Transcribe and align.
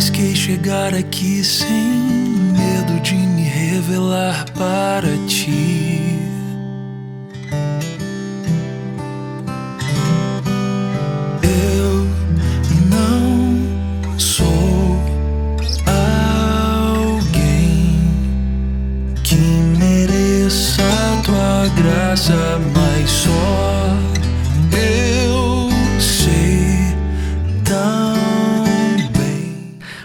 Arrisquei 0.00 0.34
chegar 0.34 0.94
aqui 0.94 1.44
sem 1.44 1.68
medo 2.56 2.98
de 3.02 3.12
me 3.16 3.42
revelar 3.42 4.46
para 4.52 5.14
ti. 5.26 6.18
Eu 11.42 12.08
não 12.88 14.18
sou 14.18 14.98
alguém 17.04 18.00
que 19.22 19.36
mereça 19.78 20.82
tua 21.26 21.68
graça, 21.76 22.58
mas 22.74 23.10
só 23.10 23.39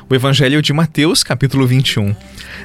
O 0.08 0.14
Evangelho 0.14 0.62
de 0.62 0.72
Mateus, 0.72 1.24
capítulo 1.24 1.66
21. 1.66 2.16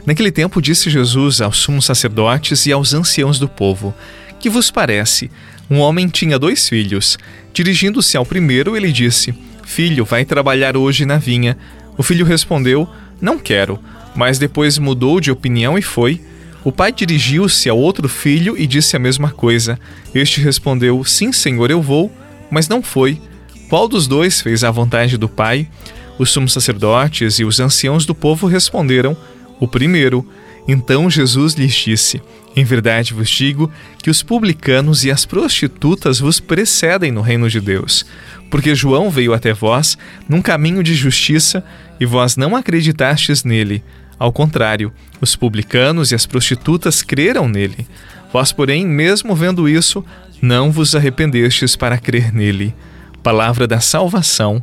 Naquele 0.05 0.31
tempo 0.31 0.61
disse 0.61 0.91
Jesus 0.91 1.41
aos 1.41 1.57
sumos 1.57 1.87
sacerdotes 1.87 2.67
e 2.67 2.73
aos 2.73 2.93
anciãos 2.93 3.39
do 3.39 3.49
povo: 3.49 3.95
Que 4.39 4.51
vos 4.51 4.71
parece? 4.71 5.31
Um 5.71 5.79
homem 5.79 6.07
tinha 6.07 6.39
dois 6.39 6.69
filhos. 6.69 7.19
Dirigindo-se 7.55 8.15
ao 8.15 8.27
primeiro, 8.27 8.77
ele 8.77 8.93
disse: 8.93 9.35
Filho, 9.65 10.05
vai 10.05 10.27
trabalhar 10.27 10.77
hoje 10.77 11.07
na 11.07 11.17
vinha. 11.17 11.57
O 11.97 12.03
filho 12.03 12.27
respondeu: 12.27 12.87
Não 13.19 13.39
quero. 13.39 13.81
Mas 14.15 14.39
depois 14.39 14.77
mudou 14.77 15.19
de 15.19 15.31
opinião 15.31 15.79
e 15.79 15.83
foi. 15.83 16.21
O 16.63 16.71
pai 16.71 16.93
dirigiu-se 16.93 17.71
ao 17.71 17.79
outro 17.79 18.07
filho 18.07 18.55
e 18.55 18.67
disse 18.67 18.97
a 18.97 18.99
mesma 18.99 19.31
coisa. 19.31 19.81
Este 20.15 20.43
respondeu: 20.43 21.03
Sim, 21.07 21.33
senhor, 21.33 21.71
eu 21.71 21.81
vou. 21.81 22.13
Mas 22.51 22.69
não 22.69 22.83
foi. 22.83 23.19
Qual 23.71 23.89
dos 23.89 24.07
dois 24.07 24.43
fez 24.43 24.63
a 24.63 24.71
vontade 24.71 25.17
do 25.17 25.29
pai? 25.29 25.69
Os 26.21 26.33
sumos 26.33 26.53
sacerdotes 26.53 27.39
e 27.39 27.47
os 27.47 27.61
anciãos 27.61 28.05
do 28.05 28.15
povo 28.15 28.47
responderam: 28.47 29.17
O 29.59 29.67
primeiro. 29.67 30.23
Então 30.69 31.09
Jesus 31.09 31.55
lhes 31.55 31.73
disse: 31.73 32.21
Em 32.55 32.63
verdade 32.63 33.15
vos 33.15 33.31
digo 33.31 33.73
que 34.03 34.11
os 34.11 34.23
publicanos 34.23 35.03
e 35.03 35.11
as 35.11 35.25
prostitutas 35.25 36.21
vos 36.21 36.39
precedem 36.39 37.11
no 37.11 37.23
reino 37.23 37.49
de 37.49 37.59
Deus. 37.59 38.05
Porque 38.51 38.75
João 38.75 39.09
veio 39.09 39.33
até 39.33 39.55
vós 39.55 39.97
num 40.29 40.43
caminho 40.43 40.83
de 40.83 40.95
justiça 40.95 41.65
e 41.99 42.05
vós 42.05 42.37
não 42.37 42.55
acreditastes 42.55 43.43
nele. 43.43 43.83
Ao 44.19 44.31
contrário, 44.31 44.93
os 45.23 45.35
publicanos 45.35 46.13
e 46.13 46.15
as 46.15 46.27
prostitutas 46.27 47.03
creram 47.03 47.49
nele. 47.49 47.89
Vós, 48.31 48.53
porém, 48.53 48.87
mesmo 48.87 49.35
vendo 49.35 49.67
isso, 49.67 50.05
não 50.43 50.71
vos 50.71 50.95
arrependestes 50.95 51.77
para 51.77 51.97
crer 51.97 52.31
nele. 52.31 52.75
Palavra 53.23 53.67
da 53.67 53.81
salvação. 53.81 54.63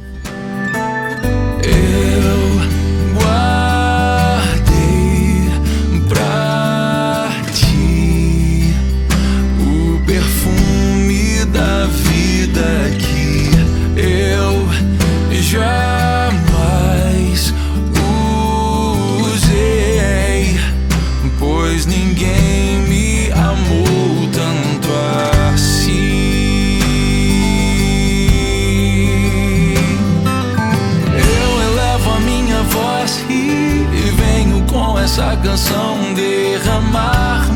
Essa 35.11 35.35
canção 35.43 36.13
derramar 36.13 37.50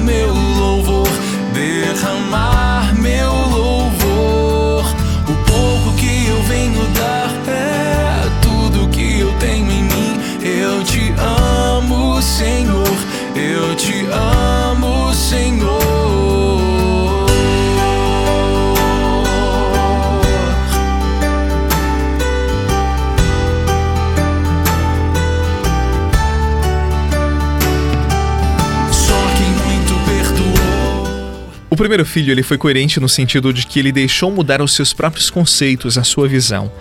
O 31.76 31.78
primeiro 31.78 32.06
filho 32.06 32.32
ele 32.32 32.42
foi 32.42 32.58
coerente 32.58 33.02
no 33.02 33.10
sentido 33.10 33.52
de 33.52 33.68
que 33.68 33.78
ele 33.80 33.92
deixou 33.92 34.32
mudar 34.32 34.62
os 34.62 34.74
seus 34.74 34.94
próprios 34.94 35.30
conceitos, 35.30 35.98
a 35.98 36.06
sua 36.06 36.26
visão. 36.26 36.72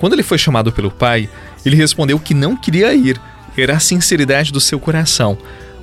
Quando 0.00 0.14
ele 0.14 0.24
foi 0.24 0.38
chamado 0.38 0.72
pelo 0.72 0.90
pai, 0.90 1.30
ele 1.64 1.76
respondeu 1.76 2.18
que 2.18 2.34
não 2.34 2.56
queria 2.56 2.92
ir, 2.92 3.16
era 3.56 3.76
a 3.76 3.78
sinceridade 3.78 4.50
do 4.50 4.60
seu 4.60 4.80
coração. 4.80 5.38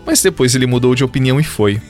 Mas 0.05 0.21
depois 0.21 0.53
ele 0.53 0.67
mudou 0.67 0.95
de 0.95 1.01
opinião 1.01 1.39
e 1.39 1.45
foi. 1.45 1.81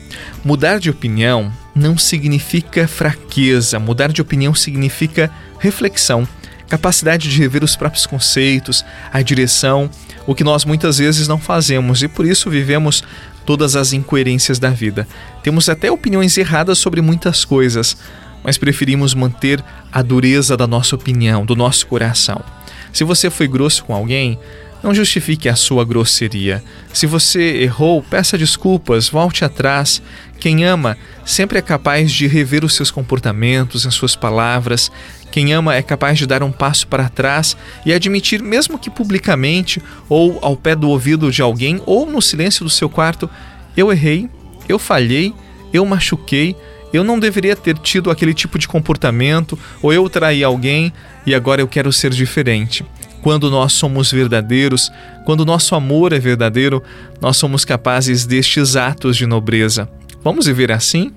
Mudar 0.44 0.78
de 0.78 0.88
opinião 0.88 1.52
não 1.74 1.98
significa 1.98 2.86
fraqueza, 2.86 3.80
mudar 3.80 4.12
de 4.12 4.22
opinião 4.22 4.54
significa 4.54 5.32
reflexão, 5.58 6.28
capacidade 6.68 7.28
de 7.28 7.40
rever 7.40 7.64
os 7.64 7.74
próprios 7.74 8.06
conceitos, 8.06 8.84
a 9.12 9.20
direção, 9.20 9.90
o 10.28 10.34
que 10.34 10.44
nós 10.44 10.64
muitas 10.64 10.98
vezes 10.98 11.26
não 11.26 11.38
fazemos 11.38 12.04
e 12.04 12.08
por 12.08 12.24
isso 12.24 12.48
vivemos 12.48 13.02
todas 13.48 13.76
as 13.76 13.94
incoerências 13.94 14.58
da 14.58 14.68
vida. 14.68 15.08
Temos 15.42 15.70
até 15.70 15.90
opiniões 15.90 16.36
erradas 16.36 16.76
sobre 16.76 17.00
muitas 17.00 17.46
coisas, 17.46 17.96
mas 18.44 18.58
preferimos 18.58 19.14
manter 19.14 19.64
a 19.90 20.02
dureza 20.02 20.54
da 20.54 20.66
nossa 20.66 20.94
opinião, 20.94 21.46
do 21.46 21.56
nosso 21.56 21.86
coração. 21.86 22.44
Se 22.92 23.04
você 23.04 23.30
foi 23.30 23.48
grosso 23.48 23.86
com 23.86 23.94
alguém, 23.94 24.38
não 24.82 24.94
justifique 24.94 25.48
a 25.48 25.56
sua 25.56 25.84
grosseria. 25.84 26.62
Se 26.92 27.06
você 27.06 27.62
errou, 27.62 28.02
peça 28.02 28.38
desculpas, 28.38 29.08
volte 29.08 29.44
atrás. 29.44 30.00
Quem 30.38 30.64
ama 30.64 30.96
sempre 31.24 31.58
é 31.58 31.62
capaz 31.62 32.12
de 32.12 32.26
rever 32.26 32.64
os 32.64 32.74
seus 32.74 32.90
comportamentos, 32.90 33.86
as 33.86 33.94
suas 33.94 34.14
palavras. 34.14 34.90
Quem 35.30 35.52
ama 35.52 35.74
é 35.74 35.82
capaz 35.82 36.18
de 36.18 36.26
dar 36.26 36.42
um 36.42 36.52
passo 36.52 36.86
para 36.86 37.08
trás 37.08 37.56
e 37.84 37.92
admitir, 37.92 38.42
mesmo 38.42 38.78
que 38.78 38.88
publicamente, 38.88 39.82
ou 40.08 40.38
ao 40.40 40.56
pé 40.56 40.74
do 40.74 40.88
ouvido 40.88 41.30
de 41.30 41.42
alguém, 41.42 41.82
ou 41.84 42.06
no 42.06 42.22
silêncio 42.22 42.64
do 42.64 42.70
seu 42.70 42.88
quarto: 42.88 43.28
eu 43.76 43.92
errei, 43.92 44.28
eu 44.68 44.78
falhei, 44.78 45.34
eu 45.72 45.84
machuquei, 45.84 46.56
eu 46.92 47.04
não 47.04 47.18
deveria 47.18 47.54
ter 47.54 47.76
tido 47.78 48.10
aquele 48.10 48.32
tipo 48.32 48.58
de 48.58 48.66
comportamento, 48.66 49.58
ou 49.82 49.92
eu 49.92 50.08
traí 50.08 50.42
alguém 50.42 50.92
e 51.26 51.34
agora 51.34 51.60
eu 51.60 51.68
quero 51.68 51.92
ser 51.92 52.10
diferente. 52.10 52.84
Quando 53.22 53.50
nós 53.50 53.72
somos 53.72 54.12
verdadeiros, 54.12 54.90
quando 55.24 55.44
nosso 55.44 55.74
amor 55.74 56.12
é 56.12 56.18
verdadeiro, 56.18 56.82
nós 57.20 57.36
somos 57.36 57.64
capazes 57.64 58.24
destes 58.24 58.76
atos 58.76 59.16
de 59.16 59.26
nobreza. 59.26 59.88
Vamos 60.22 60.46
viver 60.46 60.72
assim? 60.72 61.12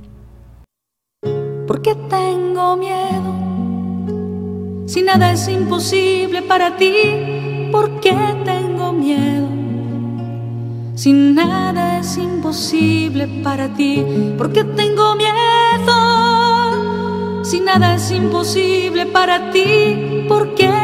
Porque 1.68 1.96
tengo 2.10 2.76
miedo. 2.76 3.32
Si 4.88 5.02
nada 5.02 5.32
es 5.32 5.48
imposible 5.48 6.42
para 6.42 6.76
ti, 6.76 7.70
¿por 7.72 8.00
qué 8.02 8.16
tengo 8.44 8.92
miedo? 8.92 9.48
Si 10.96 11.14
nada 11.14 12.00
es 12.00 12.18
imposible 12.18 13.28
para 13.44 13.70
ti, 13.70 14.04
¿por 14.38 14.52
qué 14.52 14.64
tengo 14.64 15.16
miedo? 15.16 15.32
Si 17.44 17.60
nada 17.60 17.96
es 17.96 18.12
imposible 18.12 19.06
para 19.08 19.52
ti, 19.52 20.26
¿por 20.28 20.54
qué 20.54 20.68
tengo 20.68 20.81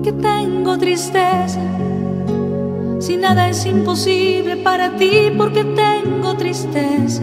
porque 0.02 0.14
tengo 0.14 0.80
tristeza. 0.80 1.60
Si 3.00 3.16
nada 3.16 3.50
es 3.50 3.66
imposible 3.68 4.58
para 4.58 4.96
ti, 4.98 5.32
porque 5.38 5.64
tengo 5.64 6.36
tristeza. 6.38 7.22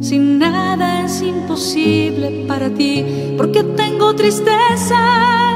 Si 0.00 0.18
nada 0.18 1.04
es 1.04 1.22
imposible 1.22 2.46
para 2.48 2.70
ti, 2.70 3.34
porque 3.36 3.62
tengo 3.62 4.14
tristeza. 4.16 5.49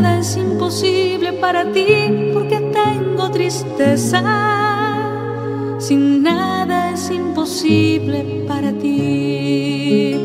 Nada 0.00 0.20
es 0.20 0.36
imposible 0.36 1.32
para 1.32 1.72
ti, 1.72 2.30
porque 2.32 2.60
tengo 2.72 3.32
tristeza. 3.32 4.22
Si 5.80 5.96
nada 5.96 6.92
es 6.92 7.10
imposible 7.10 8.44
para 8.46 8.72
ti, 8.78 10.16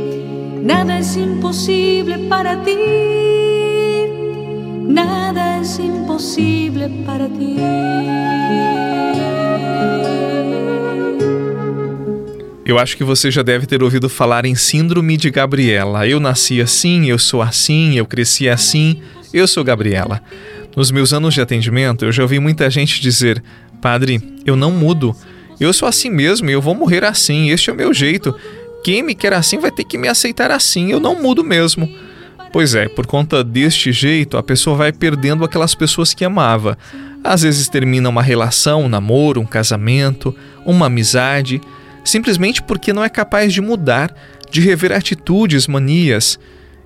nada 0.61 0.99
es 0.99 1.17
imposible 1.17 2.19
para 2.29 2.63
ti. 2.63 2.77
nada 4.89 5.59
es 5.59 5.79
imposible 5.79 6.89
para 7.03 7.27
ti. 7.27 7.57
Eu 12.63 12.77
acho 12.77 12.95
que 12.95 13.03
você 13.03 13.31
já 13.31 13.41
deve 13.41 13.65
ter 13.65 13.81
ouvido 13.81 14.07
falar 14.07 14.45
em 14.45 14.53
Síndrome 14.53 15.17
de 15.17 15.31
Gabriela. 15.31 16.07
Eu 16.07 16.19
nasci 16.19 16.61
assim, 16.61 17.07
eu 17.07 17.17
sou 17.17 17.41
assim, 17.41 17.95
eu 17.97 18.05
cresci 18.05 18.47
assim, 18.47 19.01
eu 19.33 19.47
sou 19.47 19.63
Gabriela. 19.63 20.21
Nos 20.75 20.91
meus 20.91 21.13
anos 21.13 21.33
de 21.33 21.41
atendimento, 21.41 22.05
eu 22.05 22.11
já 22.11 22.23
ouvi 22.23 22.39
muita 22.39 22.69
gente 22.69 23.01
dizer: 23.01 23.43
Padre, 23.81 24.21
eu 24.45 24.55
não 24.55 24.71
mudo. 24.71 25.15
Eu 25.59 25.71
sou 25.73 25.87
assim 25.87 26.09
mesmo 26.09 26.49
e 26.49 26.53
eu 26.53 26.61
vou 26.61 26.75
morrer 26.75 27.03
assim, 27.03 27.49
este 27.49 27.69
é 27.69 27.73
o 27.73 27.75
meu 27.75 27.93
jeito. 27.93 28.35
Quem 28.83 29.03
me 29.03 29.15
quer 29.15 29.33
assim 29.33 29.59
vai 29.59 29.71
ter 29.71 29.83
que 29.83 29.97
me 29.97 30.07
aceitar 30.07 30.51
assim, 30.51 30.91
eu 30.91 30.99
não 30.99 31.21
mudo 31.21 31.43
mesmo. 31.43 31.89
Pois 32.51 32.75
é, 32.75 32.87
por 32.87 33.05
conta 33.05 33.43
deste 33.43 33.91
jeito, 33.91 34.37
a 34.37 34.43
pessoa 34.43 34.75
vai 34.75 34.91
perdendo 34.91 35.43
aquelas 35.43 35.73
pessoas 35.73 36.13
que 36.13 36.25
amava. 36.25 36.77
Às 37.23 37.43
vezes 37.43 37.69
termina 37.69 38.09
uma 38.09 38.21
relação, 38.21 38.83
um 38.83 38.89
namoro, 38.89 39.39
um 39.39 39.45
casamento, 39.45 40.35
uma 40.65 40.87
amizade 40.87 41.61
simplesmente 42.03 42.61
porque 42.61 42.91
não 42.91 43.03
é 43.03 43.09
capaz 43.09 43.53
de 43.53 43.61
mudar, 43.61 44.13
de 44.51 44.61
rever 44.61 44.91
atitudes, 44.91 45.67
manias. 45.67 46.39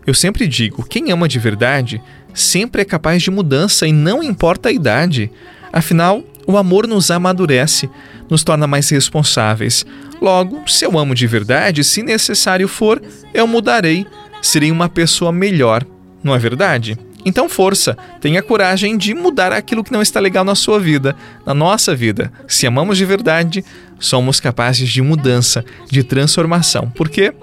Eu 0.08 0.14
sempre 0.14 0.48
digo: 0.48 0.84
quem 0.84 1.12
ama 1.12 1.28
de 1.28 1.38
verdade 1.38 2.02
sempre 2.34 2.82
é 2.82 2.86
capaz 2.86 3.22
de 3.22 3.30
mudança 3.30 3.86
e 3.86 3.92
não 3.92 4.24
importa 4.24 4.70
a 4.70 4.72
idade. 4.72 5.30
Afinal, 5.74 6.24
o 6.48 6.56
amor 6.56 6.88
nos 6.88 7.12
amadurece, 7.12 7.90
nos 8.30 8.42
torna 8.44 8.66
mais 8.66 8.90
responsáveis. 8.90 9.86
Logo, 10.22 10.64
se 10.68 10.86
eu 10.86 10.98
amo 10.98 11.14
de 11.14 11.28
verdade, 11.28 11.84
se 11.84 12.02
necessário 12.02 12.68
for, 12.70 13.02
eu 13.34 13.46
mudarei, 13.46 14.08
serei 14.42 14.72
uma 14.72 14.88
pessoa 14.88 15.32
melhor. 15.32 15.86
Não 16.24 16.34
é 16.34 16.40
verdade? 16.40 16.98
Então, 17.26 17.50
força, 17.50 17.98
tenha 18.22 18.42
coragem 18.42 18.98
de 18.98 19.14
mudar 19.14 19.52
aquilo 19.52 19.84
que 19.84 19.92
não 19.92 20.02
está 20.02 20.20
legal 20.20 20.46
na 20.46 20.56
sua 20.56 20.80
vida, 20.80 21.14
na 21.46 21.54
nossa 21.54 21.94
vida. 21.94 22.32
Se 22.48 22.66
amamos 22.66 22.98
de 22.98 23.04
verdade, 23.04 23.66
somos 24.00 24.40
capazes 24.40 24.88
de 24.88 25.02
mudança, 25.02 25.66
de 25.92 26.04
transformação. 26.04 26.90
Por 26.90 27.10
quê? 27.10 27.34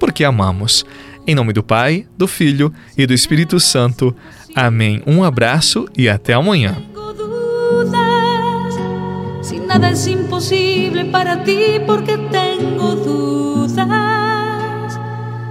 Porque 0.00 0.24
amamos. 0.24 0.84
Em 1.28 1.34
nome 1.34 1.52
do 1.52 1.62
Pai, 1.62 2.06
do 2.16 2.26
Filho 2.26 2.72
e 2.96 3.06
do 3.06 3.12
Espírito 3.12 3.60
Santo. 3.60 4.16
Amém. 4.54 5.02
Um 5.06 5.22
abraço 5.22 5.86
e 5.94 6.08
até 6.08 6.32
amanhã. 6.32 6.74
nada 9.66 9.90
es 9.90 10.06
imposible 10.06 11.04
para 11.12 11.44
ti 11.44 11.80
porque 11.86 12.16
tengo 12.32 12.94
dudas. 12.96 13.88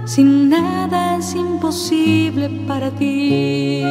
sin 0.04 0.48
nada 0.48 1.16
es 1.18 1.36
imposible 1.36 2.48
para 2.66 2.90
ti. 2.90 3.84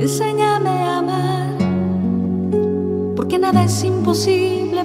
Enséñame 0.00 0.70
a 0.70 0.98
amar, 0.98 1.56
porque 3.14 3.38
nada 3.38 3.62
es 3.62 3.84
imposible 3.84 4.57